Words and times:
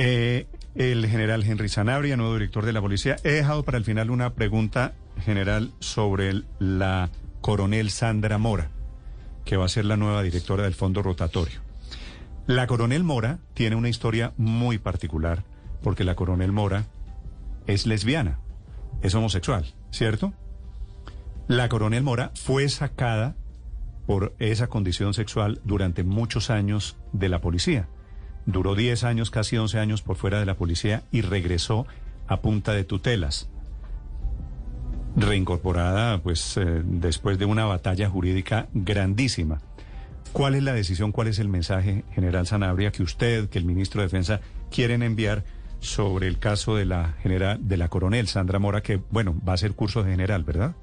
Eh, 0.00 0.46
el 0.76 1.04
general 1.08 1.42
Henry 1.42 1.68
Sanabria, 1.68 2.16
nuevo 2.16 2.34
director 2.34 2.64
de 2.64 2.72
la 2.72 2.80
policía. 2.80 3.16
He 3.24 3.32
dejado 3.32 3.64
para 3.64 3.78
el 3.78 3.84
final 3.84 4.12
una 4.12 4.32
pregunta 4.34 4.94
general 5.24 5.72
sobre 5.80 6.44
la 6.60 7.10
coronel 7.40 7.90
Sandra 7.90 8.38
Mora, 8.38 8.70
que 9.44 9.56
va 9.56 9.64
a 9.64 9.68
ser 9.68 9.86
la 9.86 9.96
nueva 9.96 10.22
directora 10.22 10.62
del 10.62 10.74
Fondo 10.74 11.02
Rotatorio. 11.02 11.58
La 12.46 12.68
coronel 12.68 13.02
Mora 13.02 13.40
tiene 13.54 13.74
una 13.74 13.88
historia 13.88 14.34
muy 14.36 14.78
particular, 14.78 15.42
porque 15.82 16.04
la 16.04 16.14
coronel 16.14 16.52
Mora 16.52 16.84
es 17.66 17.84
lesbiana, 17.84 18.38
es 19.02 19.16
homosexual, 19.16 19.66
¿cierto? 19.90 20.32
La 21.48 21.68
coronel 21.68 22.04
Mora 22.04 22.30
fue 22.36 22.68
sacada 22.68 23.34
por 24.06 24.32
esa 24.38 24.68
condición 24.68 25.12
sexual 25.12 25.60
durante 25.64 26.04
muchos 26.04 26.50
años 26.50 26.96
de 27.12 27.28
la 27.28 27.40
policía. 27.40 27.88
Duró 28.48 28.74
10 28.74 29.04
años, 29.04 29.30
casi 29.30 29.58
11 29.58 29.78
años 29.78 30.00
por 30.00 30.16
fuera 30.16 30.40
de 30.40 30.46
la 30.46 30.54
policía 30.54 31.02
y 31.12 31.20
regresó 31.20 31.86
a 32.26 32.40
punta 32.40 32.72
de 32.72 32.82
tutelas. 32.82 33.50
Reincorporada, 35.16 36.22
pues, 36.22 36.56
eh, 36.56 36.80
después 36.82 37.38
de 37.38 37.44
una 37.44 37.66
batalla 37.66 38.08
jurídica 38.08 38.68
grandísima. 38.72 39.60
¿Cuál 40.32 40.54
es 40.54 40.62
la 40.62 40.72
decisión, 40.72 41.12
cuál 41.12 41.28
es 41.28 41.38
el 41.40 41.48
mensaje, 41.48 42.04
general 42.14 42.46
Sanabria, 42.46 42.90
que 42.90 43.02
usted, 43.02 43.50
que 43.50 43.58
el 43.58 43.66
ministro 43.66 44.00
de 44.00 44.06
Defensa 44.06 44.40
quieren 44.70 45.02
enviar 45.02 45.44
sobre 45.80 46.26
el 46.26 46.38
caso 46.38 46.74
de 46.74 46.86
la 46.86 47.16
general, 47.22 47.68
de 47.68 47.76
la 47.76 47.88
coronel 47.88 48.28
Sandra 48.28 48.58
Mora, 48.58 48.82
que, 48.82 48.98
bueno, 49.10 49.38
va 49.46 49.52
a 49.52 49.58
ser 49.58 49.74
curso 49.74 50.02
de 50.02 50.12
general, 50.12 50.44
¿verdad? 50.44 50.74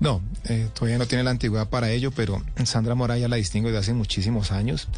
No, 0.00 0.20
eh, 0.50 0.68
todavía 0.74 0.98
no 0.98 1.06
tiene 1.06 1.24
la 1.24 1.30
antigüedad 1.30 1.70
para 1.70 1.90
ello, 1.90 2.10
pero 2.10 2.42
Sandra 2.64 2.94
Mora 2.94 3.16
ya 3.16 3.28
la 3.28 3.36
distingo 3.36 3.68
desde 3.68 3.80
hace 3.80 3.94
muchísimos 3.94 4.52
años. 4.52 4.90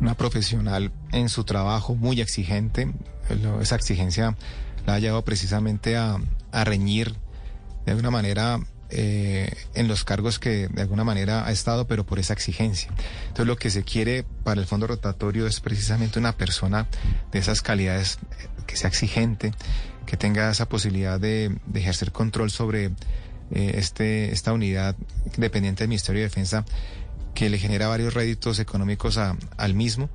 Una 0.00 0.14
profesional 0.14 0.92
en 1.12 1.28
su 1.28 1.44
trabajo, 1.44 1.94
muy 1.94 2.20
exigente. 2.20 2.92
Esa 3.60 3.76
exigencia 3.76 4.36
la 4.86 4.94
ha 4.94 4.98
llevado 4.98 5.24
precisamente 5.24 5.96
a, 5.96 6.18
reñir 6.64 7.14
de 7.84 7.92
alguna 7.92 8.12
manera 8.12 8.60
eh, 8.90 9.52
en 9.74 9.88
los 9.88 10.04
cargos 10.04 10.38
que 10.38 10.68
de 10.68 10.82
alguna 10.82 11.02
manera 11.02 11.46
ha 11.46 11.50
estado, 11.50 11.86
pero 11.86 12.04
por 12.06 12.18
esa 12.18 12.32
exigencia. 12.32 12.90
Entonces 13.22 13.46
lo 13.46 13.56
que 13.56 13.70
se 13.70 13.82
quiere 13.82 14.24
para 14.44 14.60
el 14.60 14.66
fondo 14.66 14.86
rotatorio 14.86 15.46
es 15.46 15.60
precisamente 15.60 16.18
una 16.18 16.36
persona 16.36 16.86
de 17.32 17.38
esas 17.40 17.60
calidades 17.60 18.18
eh, 18.38 18.46
que 18.66 18.76
sea 18.76 18.88
exigente, 18.88 19.52
que 20.06 20.16
tenga 20.16 20.50
esa 20.50 20.68
posibilidad 20.68 21.18
de, 21.18 21.58
de 21.66 21.80
ejercer 21.80 22.12
control 22.12 22.50
sobre 22.50 22.92
eh, 23.50 23.74
este, 23.76 24.32
esta 24.32 24.52
unidad 24.52 24.96
dependiente 25.36 25.82
del 25.82 25.88
Ministerio 25.88 26.22
de 26.22 26.28
Defensa 26.28 26.64
que 27.34 27.50
le 27.50 27.58
genera 27.58 27.88
varios 27.88 28.14
réditos 28.14 28.58
económicos 28.58 29.18
al 29.18 29.74
mismo. 29.74 30.08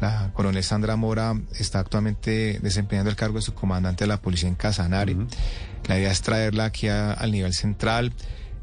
La 0.00 0.30
coronel 0.34 0.62
Sandra 0.62 0.96
Mora 0.96 1.34
está 1.58 1.78
actualmente 1.78 2.58
desempeñando 2.60 3.10
el 3.10 3.16
cargo 3.16 3.36
de 3.36 3.42
su 3.42 3.54
comandante 3.54 4.04
de 4.04 4.08
la 4.08 4.20
policía 4.20 4.48
en 4.48 4.54
Casanare. 4.54 5.16
La 5.86 5.98
idea 5.98 6.10
es 6.10 6.20
traerla 6.20 6.66
aquí 6.66 6.88
al 6.88 7.30
nivel 7.32 7.54
central 7.54 8.12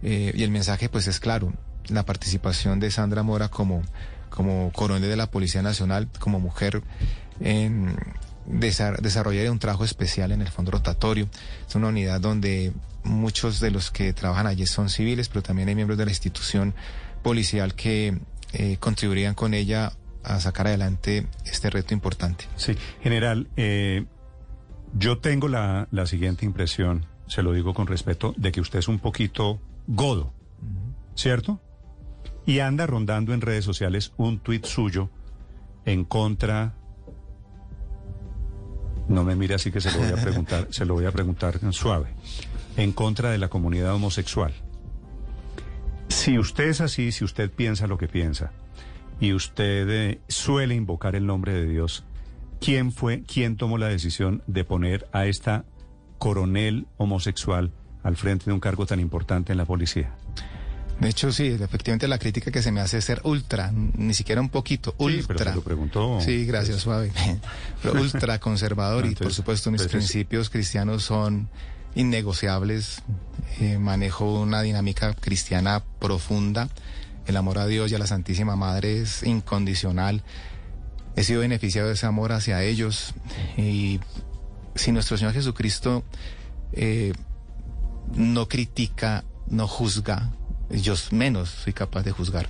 eh, 0.04 0.32
y 0.36 0.44
el 0.44 0.52
mensaje 0.52 0.90
pues 0.90 1.08
es 1.08 1.20
claro, 1.20 1.54
la 1.88 2.06
participación 2.06 2.80
de 2.80 2.92
Sandra 2.92 3.24
Mora 3.24 3.50
como, 3.50 3.82
como 4.30 4.72
coronel 4.74 5.10
de 5.10 5.16
la 5.16 5.28
Policía 5.28 5.62
Nacional, 5.62 6.08
como 6.20 6.40
mujer 6.40 6.84
en 7.40 7.96
desarrollar 8.46 9.50
un 9.50 9.60
trabajo 9.60 9.86
especial 9.86 10.32
en 10.32 10.42
el 10.42 10.50
fondo 10.50 10.72
rotatorio. 10.72 11.30
Es 11.68 11.76
una 11.76 11.88
unidad 11.88 12.22
donde 12.22 12.74
muchos 13.04 13.60
de 13.60 13.72
los 13.72 13.92
que 13.92 14.14
trabajan 14.14 14.48
allí 14.48 14.66
son 14.66 14.90
civiles, 14.90 15.30
pero 15.30 15.42
también 15.42 15.70
hay 15.70 15.76
miembros 15.76 15.98
de 15.98 16.06
la 16.06 16.12
institución 16.12 16.74
policial 17.24 17.74
que 17.74 18.18
eh, 18.54 18.78
contribuirían 18.80 19.34
con 19.34 19.54
ella 19.54 19.94
a 20.24 20.40
sacar 20.40 20.68
adelante 20.68 21.28
este 21.46 21.70
reto 21.70 21.94
importante. 21.94 22.46
Sí, 22.56 22.76
general, 23.02 23.48
eh, 23.58 24.06
yo 24.94 25.18
tengo 25.18 25.48
la, 25.48 25.88
la, 25.92 26.06
siguiente 26.06 26.46
impresión, 26.46 27.08
se 27.28 27.42
lo 27.42 27.54
digo 27.54 27.74
con 27.74 27.88
respeto, 27.88 28.34
de 28.38 28.52
que 28.52 28.62
usted 28.62 28.80
es 28.80 28.88
un 28.88 29.00
poquito 29.00 29.60
godo, 29.88 30.32
¿cierto? 31.16 31.60
Y 32.46 32.60
anda 32.60 32.86
rondando 32.86 33.34
en 33.34 33.42
redes 33.42 33.66
sociales 33.66 34.14
un 34.18 34.40
tuit 34.40 34.66
suyo 34.66 35.10
en 35.86 36.04
contra 36.06 36.76
no 39.08 39.24
me 39.24 39.36
mire 39.36 39.56
así 39.56 39.72
que 39.72 39.82
se 39.82 39.92
lo 39.92 40.00
voy 40.00 40.12
a 40.12 40.16
preguntar, 40.22 40.68
se 40.72 40.86
lo 40.86 40.94
voy 40.94 41.06
a 41.06 41.12
preguntar 41.12 41.60
suave. 41.72 42.08
En 42.78 42.92
contra 42.92 43.32
de 43.32 43.38
la 43.38 43.50
comunidad 43.50 43.94
homosexual. 43.94 44.54
Si 46.24 46.40
usted 46.40 46.70
es 46.70 46.80
así, 46.80 47.12
si 47.12 47.26
usted 47.26 47.52
piensa 47.52 47.86
lo 47.86 47.98
que 47.98 48.08
piensa 48.08 48.54
y 49.20 49.34
usted 49.34 49.90
eh, 49.90 50.22
suele 50.30 50.74
invocar 50.74 51.18
el 51.18 51.26
nombre 51.26 51.52
de 51.52 51.66
Dios, 51.66 52.06
¿quién 52.62 52.94
fue, 52.94 53.24
quién 53.24 53.58
tomó 53.58 53.78
la 53.78 53.90
decisión 53.90 54.42
de 54.48 54.64
poner 54.64 55.06
a 55.12 55.26
esta 55.26 55.66
coronel 56.20 56.88
homosexual 56.96 57.74
al 58.04 58.16
frente 58.16 58.46
de 58.46 58.54
un 58.54 58.62
cargo 58.62 58.86
tan 58.86 59.02
importante 59.02 59.52
en 59.52 59.58
la 59.58 59.66
policía? 59.66 60.16
De 61.02 61.10
hecho, 61.10 61.30
sí, 61.34 61.48
efectivamente 61.48 62.08
la 62.08 62.20
crítica 62.20 62.52
que 62.52 62.62
se 62.62 62.72
me 62.72 62.80
hace 62.80 63.00
es 63.00 63.04
ser 63.04 63.20
ultra, 63.26 63.74
ni 63.74 64.14
siquiera 64.14 64.40
un 64.40 64.48
poquito, 64.48 64.96
ultra. 65.00 65.22
Sí, 65.22 65.28
pero 65.28 65.56
lo 65.56 65.62
preguntó. 65.62 66.22
Sí, 66.22 66.46
gracias, 66.46 66.80
suave. 66.80 67.12
ultra 67.84 68.40
conservador 68.40 69.06
y 69.12 69.16
por 69.16 69.34
supuesto 69.34 69.72
mis 69.72 69.86
principios 69.88 70.50
cristianos 70.50 71.04
son 71.04 71.50
innegociables. 71.96 73.04
Eh, 73.60 73.78
manejo 73.78 74.42
una 74.42 74.62
dinámica 74.62 75.14
cristiana 75.14 75.84
profunda. 76.00 76.70
El 77.26 77.38
amor 77.38 77.60
a 77.60 77.68
Dios 77.68 77.92
y 77.92 77.96
a 77.96 78.00
la 78.00 78.08
Santísima 78.08 78.56
Madre 78.56 79.02
es 79.02 79.24
incondicional. 79.24 80.24
He 81.16 81.24
sido 81.24 81.42
beneficiado 81.42 81.88
de 81.88 81.94
ese 81.94 82.06
amor 82.06 82.32
hacia 82.32 82.64
ellos 82.64 83.14
y 83.56 84.00
si 84.76 84.92
nuestro 84.92 85.18
Señor 85.18 85.34
Jesucristo 85.34 86.04
eh, 86.72 87.14
no 88.16 88.48
critica, 88.48 89.24
no 89.48 89.68
juzga, 89.68 90.32
yo 90.70 90.96
menos 91.12 91.50
soy 91.50 91.74
capaz 91.74 92.04
de 92.04 92.12
juzgar. 92.12 92.50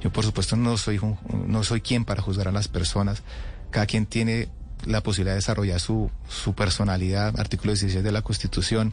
Yo 0.00 0.10
por 0.12 0.24
supuesto 0.24 0.56
no 0.56 0.76
soy, 0.76 1.00
no 1.46 1.62
soy 1.62 1.80
quien 1.80 2.04
para 2.04 2.22
juzgar 2.22 2.48
a 2.48 2.52
las 2.52 2.68
personas. 2.68 3.22
Cada 3.70 3.86
quien 3.86 4.06
tiene 4.06 4.48
la 4.86 5.02
posibilidad 5.02 5.32
de 5.32 5.38
desarrollar 5.38 5.80
su, 5.80 6.10
su 6.28 6.54
personalidad, 6.54 7.38
artículo 7.38 7.72
16 7.72 8.02
de 8.02 8.12
la 8.12 8.22
Constitución, 8.22 8.92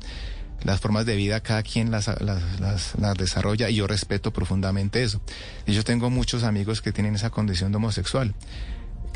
las 0.63 0.79
formas 0.79 1.05
de 1.05 1.15
vida, 1.15 1.39
cada 1.41 1.63
quien 1.63 1.91
las, 1.91 2.07
las, 2.21 2.41
las, 2.59 3.17
desarrolla 3.17 3.69
y 3.69 3.75
yo 3.75 3.87
respeto 3.87 4.31
profundamente 4.31 5.03
eso. 5.03 5.21
Y 5.65 5.73
yo 5.73 5.83
tengo 5.83 6.09
muchos 6.09 6.43
amigos 6.43 6.81
que 6.81 6.91
tienen 6.91 7.15
esa 7.15 7.29
condición 7.29 7.71
de 7.71 7.77
homosexual. 7.77 8.33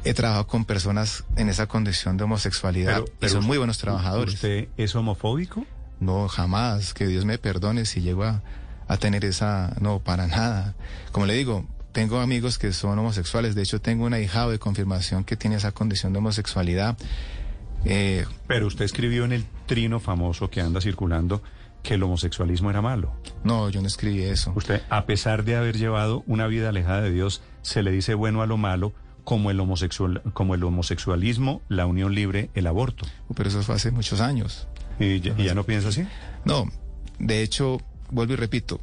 He 0.04 0.14
trabajado 0.14 0.48
con 0.48 0.66
personas 0.66 1.26
en 1.36 1.50
esa 1.50 1.68
condición 1.68 2.18
de 2.18 2.24
homosexualidad 2.24 3.04
y 3.22 3.30
son 3.30 3.46
muy 3.46 3.58
buenos 3.58 3.78
trabajadores. 3.78 4.36
¿Usted 4.36 4.68
es 4.78 4.96
homofóbico? 4.96 5.66
No, 6.00 6.28
jamás. 6.28 6.94
Que 6.94 7.06
Dios 7.06 7.26
me 7.26 7.38
perdone 7.38 7.86
si 7.86 8.02
llego 8.02 8.24
a, 8.24 8.42
a 8.88 8.98
tener 8.98 9.26
esa, 9.26 9.76
no, 9.80 10.00
para 10.00 10.28
nada. 10.28 10.74
Como 11.12 11.28
le 11.28 11.34
digo, 11.36 11.68
tengo 11.92 12.20
amigos 12.20 12.58
que 12.58 12.74
son 12.74 12.98
homosexuales, 13.00 13.56
de 13.56 13.64
hecho 13.64 13.82
tengo 13.82 14.06
una 14.06 14.20
hija 14.20 14.48
de 14.48 14.60
confirmación 14.60 15.24
que 15.24 15.36
tiene 15.36 15.58
esa 15.58 15.72
condición 15.72 16.14
de 16.14 16.20
homosexualidad. 16.20 16.98
Eh, 17.86 18.26
Pero 18.48 18.68
usted 18.68 18.86
escribió 18.86 19.26
en 19.26 19.32
el 19.32 19.46
trino 19.66 20.00
famoso 20.00 20.50
que 20.50 20.62
anda 20.62 20.82
circulando 20.82 21.42
que 21.84 21.96
el 21.96 22.04
homosexualismo 22.04 22.70
era 22.70 22.82
malo. 22.82 23.12
No, 23.44 23.70
yo 23.70 23.82
no 23.82 23.88
escribí 23.88 24.22
eso. 24.22 24.54
Usted, 24.56 24.82
a 24.90 25.06
pesar 25.06 25.44
de 25.44 25.56
haber 25.56 25.78
llevado 25.78 26.24
una 26.28 26.48
vida 26.48 26.70
alejada 26.70 27.02
de 27.02 27.12
Dios, 27.12 27.42
se 27.64 27.82
le 27.82 27.92
dice 27.92 28.14
bueno 28.14 28.42
a 28.42 28.46
lo 28.46 28.58
malo 28.58 28.94
como 29.24 29.52
el 29.52 29.60
homosexual, 29.60 30.22
como 30.34 30.56
el 30.56 30.64
homosexualismo, 30.64 31.62
la 31.70 31.86
unión 31.86 32.14
libre, 32.14 32.50
el 32.54 32.68
aborto. 32.68 33.06
Pero 33.36 33.50
eso 33.50 33.64
fue 33.64 33.76
hace 33.76 33.92
muchos 33.92 34.22
años. 34.22 34.68
¿Y 35.00 35.20
ya, 35.20 35.34
¿y 35.38 35.46
ya 35.46 35.56
no 35.56 35.64
piensa 35.64 35.90
así? 35.90 36.06
No, 36.46 36.66
de 37.18 37.42
hecho, 37.42 37.80
vuelvo 38.12 38.34
y 38.34 38.36
repito, 38.36 38.80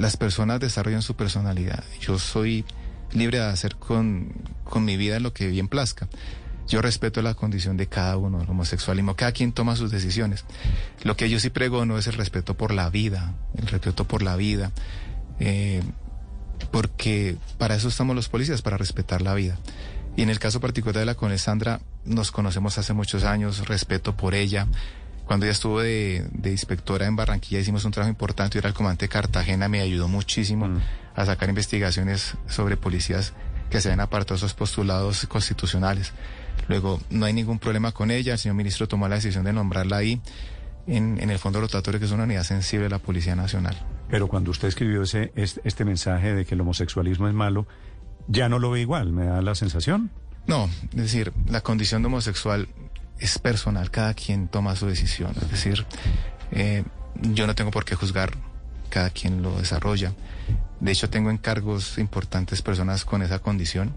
las 0.00 0.16
personas 0.16 0.60
desarrollan 0.60 1.02
su 1.02 1.14
personalidad. 1.14 1.84
Yo 2.00 2.18
soy 2.18 2.64
libre 3.12 3.38
de 3.38 3.44
hacer 3.44 3.76
con, 3.76 4.32
mi 4.76 4.96
vida 4.96 5.20
lo 5.20 5.34
que 5.34 5.48
bien 5.48 5.68
plazca. 5.68 6.08
Yo 6.66 6.80
respeto 6.80 7.20
la 7.20 7.34
condición 7.34 7.76
de 7.76 7.86
cada 7.86 8.16
uno, 8.16 8.40
el 8.40 8.48
homosexualismo, 8.48 9.14
cada 9.14 9.32
quien 9.32 9.52
toma 9.52 9.76
sus 9.76 9.90
decisiones. 9.90 10.46
Lo 11.02 11.16
que 11.18 11.28
yo 11.28 11.38
sí 11.38 11.50
pregono 11.50 11.98
es 11.98 12.06
el 12.06 12.14
respeto 12.14 12.56
por 12.56 12.72
la 12.72 12.88
vida, 12.88 13.34
el 13.58 13.66
respeto 13.66 14.06
por 14.06 14.22
la 14.22 14.36
vida, 14.36 14.72
eh, 15.38 15.82
porque 16.70 17.36
para 17.58 17.74
eso 17.74 17.88
estamos 17.88 18.16
los 18.16 18.30
policías, 18.30 18.62
para 18.62 18.78
respetar 18.78 19.20
la 19.20 19.34
vida. 19.34 19.58
Y 20.16 20.22
en 20.22 20.30
el 20.30 20.38
caso 20.38 20.60
particular 20.60 21.00
de 21.00 21.04
la 21.04 21.14
con 21.14 21.30
nos 22.06 22.30
conocemos 22.30 22.78
hace 22.78 22.94
muchos 22.94 23.24
años, 23.24 23.68
respeto 23.68 24.16
por 24.16 24.34
ella, 24.34 24.66
cuando 25.30 25.46
ella 25.46 25.52
estuvo 25.52 25.80
de, 25.80 26.28
inspectora 26.46 27.06
en 27.06 27.14
Barranquilla 27.14 27.60
hicimos 27.60 27.84
un 27.84 27.92
trabajo 27.92 28.10
importante. 28.10 28.58
y 28.58 28.58
era 28.58 28.66
el 28.68 28.74
comandante 28.74 29.04
de 29.04 29.10
Cartagena, 29.10 29.68
me 29.68 29.80
ayudó 29.80 30.08
muchísimo 30.08 30.66
mm. 30.66 30.80
a 31.14 31.24
sacar 31.24 31.48
investigaciones 31.48 32.34
sobre 32.48 32.76
policías 32.76 33.32
que 33.70 33.80
se 33.80 33.90
habían 33.90 34.00
apartado 34.00 34.34
esos 34.34 34.54
postulados 34.54 35.24
constitucionales. 35.28 36.14
Luego, 36.66 37.00
no 37.10 37.26
hay 37.26 37.32
ningún 37.32 37.60
problema 37.60 37.92
con 37.92 38.10
ella. 38.10 38.32
El 38.32 38.38
señor 38.40 38.56
ministro 38.56 38.88
tomó 38.88 39.06
la 39.06 39.14
decisión 39.14 39.44
de 39.44 39.52
nombrarla 39.52 39.98
ahí 39.98 40.20
en, 40.88 41.20
el 41.20 41.38
fondo 41.38 41.60
rotatorio, 41.60 42.00
que 42.00 42.06
es 42.06 42.12
una 42.12 42.24
unidad 42.24 42.42
sensible 42.42 42.86
de 42.86 42.90
la 42.90 42.98
Policía 42.98 43.36
Nacional. 43.36 43.76
Pero 44.08 44.26
cuando 44.26 44.50
usted 44.50 44.66
escribió 44.66 45.02
ese, 45.02 45.30
este, 45.36 45.84
mensaje 45.84 46.34
de 46.34 46.44
que 46.44 46.56
el 46.56 46.60
homosexualismo 46.62 47.28
es 47.28 47.34
malo, 47.34 47.68
ya 48.26 48.48
no 48.48 48.58
lo 48.58 48.72
ve 48.72 48.80
igual, 48.80 49.12
me 49.12 49.26
da 49.26 49.40
la 49.42 49.54
sensación. 49.54 50.10
No, 50.48 50.68
es 50.90 50.96
decir, 50.96 51.32
la 51.46 51.60
condición 51.60 52.02
de 52.02 52.08
homosexual 52.08 52.66
es 53.20 53.38
personal, 53.38 53.90
cada 53.90 54.14
quien 54.14 54.48
toma 54.48 54.76
su 54.76 54.86
decisión. 54.86 55.32
Es 55.40 55.50
decir, 55.50 55.86
eh, 56.50 56.84
yo 57.20 57.46
no 57.46 57.54
tengo 57.54 57.70
por 57.70 57.84
qué 57.84 57.94
juzgar, 57.94 58.30
cada 58.88 59.10
quien 59.10 59.42
lo 59.42 59.58
desarrolla. 59.58 60.12
De 60.80 60.92
hecho, 60.92 61.10
tengo 61.10 61.30
encargos 61.30 61.98
importantes 61.98 62.62
personas 62.62 63.04
con 63.04 63.22
esa 63.22 63.38
condición, 63.38 63.94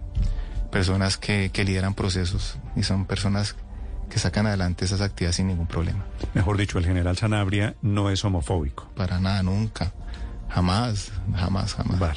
personas 0.72 1.18
que, 1.18 1.50
que 1.52 1.64
lideran 1.64 1.94
procesos 1.94 2.58
y 2.76 2.84
son 2.84 3.06
personas 3.06 3.56
que 4.10 4.20
sacan 4.20 4.46
adelante 4.46 4.86
esas 4.86 5.02
actividades 5.02 5.38
sin 5.38 5.48
ningún 5.48 5.68
problema. 5.68 6.06
Mejor 6.34 6.58
dicho, 6.58 6.78
el 6.78 6.86
general 6.86 7.18
Sanabria 7.18 7.76
no 7.82 8.10
es 8.10 8.24
homofóbico. 8.24 8.88
Para 8.96 9.20
nada, 9.20 9.42
nunca. 9.42 9.92
Jamás, 10.50 11.12
jamás, 11.36 11.74
jamás. 11.74 12.00
Vale. 12.00 12.12